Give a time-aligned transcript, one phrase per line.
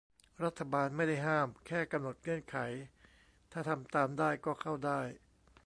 [0.43, 2.57] รัฐบาล "ไม่ได้ห้าม" แค่กำหนดเงื่อนไข
[3.51, 4.99] ถ้าทำตามได้ก็เข้าได้